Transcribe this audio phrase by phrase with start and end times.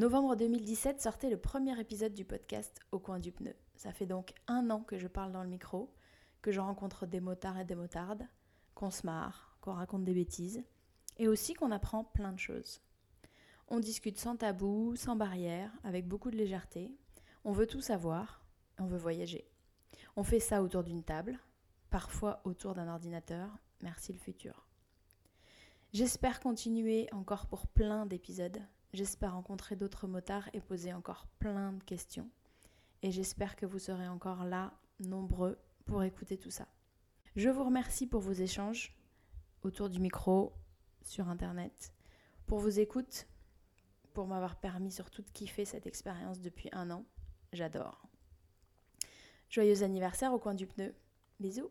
[0.00, 3.52] Novembre 2017 sortait le premier épisode du podcast Au coin du pneu.
[3.76, 5.92] Ça fait donc un an que je parle dans le micro,
[6.40, 8.26] que je rencontre des motards et des motardes,
[8.74, 10.64] qu'on se marre, qu'on raconte des bêtises,
[11.18, 12.80] et aussi qu'on apprend plein de choses.
[13.68, 16.96] On discute sans tabou, sans barrière, avec beaucoup de légèreté.
[17.44, 18.42] On veut tout savoir,
[18.78, 19.50] on veut voyager.
[20.16, 21.38] On fait ça autour d'une table,
[21.90, 23.50] parfois autour d'un ordinateur.
[23.82, 24.66] Merci le futur.
[25.92, 28.62] J'espère continuer encore pour plein d'épisodes.
[28.92, 32.28] J'espère rencontrer d'autres motards et poser encore plein de questions.
[33.02, 36.66] Et j'espère que vous serez encore là, nombreux, pour écouter tout ça.
[37.36, 38.96] Je vous remercie pour vos échanges
[39.62, 40.52] autour du micro,
[41.02, 41.92] sur Internet,
[42.46, 43.26] pour vos écoutes,
[44.12, 47.04] pour m'avoir permis surtout de kiffer cette expérience depuis un an.
[47.52, 48.06] J'adore.
[49.48, 50.94] Joyeux anniversaire au coin du pneu.
[51.38, 51.70] Bisous